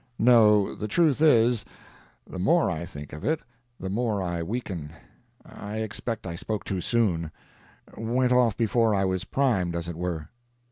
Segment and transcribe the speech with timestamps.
[0.17, 1.63] No—the truth is,
[2.25, 3.39] the more I think of it,
[3.79, 4.89] the more I weaken.
[5.45, 10.29] I expect I spoke too soon—went off before I was primed, as it were.